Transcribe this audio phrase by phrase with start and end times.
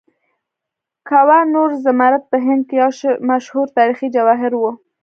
[1.09, 2.89] کوه نور زمرد په هند کې یو
[3.29, 4.63] مشهور تاریخي جواهر و.